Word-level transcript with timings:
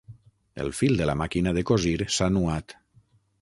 El 0.63 0.71
fil 0.77 0.97
de 1.01 1.07
la 1.09 1.15
màquina 1.21 1.53
de 1.59 1.65
cosir 1.73 1.93
s'ha 2.17 2.31
nuat. 2.39 2.77